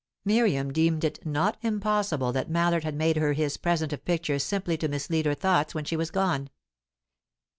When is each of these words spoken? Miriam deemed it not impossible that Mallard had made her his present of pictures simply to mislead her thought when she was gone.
Miriam 0.25 0.73
deemed 0.73 1.03
it 1.03 1.23
not 1.27 1.57
impossible 1.61 2.31
that 2.31 2.49
Mallard 2.49 2.83
had 2.83 2.95
made 2.95 3.17
her 3.17 3.33
his 3.33 3.55
present 3.57 3.93
of 3.93 4.03
pictures 4.03 4.41
simply 4.43 4.75
to 4.77 4.87
mislead 4.87 5.27
her 5.27 5.35
thought 5.35 5.75
when 5.75 5.85
she 5.85 5.95
was 5.95 6.09
gone. 6.09 6.49